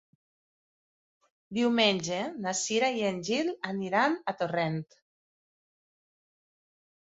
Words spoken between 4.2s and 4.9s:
a Torrent.